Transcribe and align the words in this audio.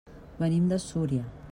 Venim 0.39 0.65
de 0.71 0.79
Súria. 0.87 1.25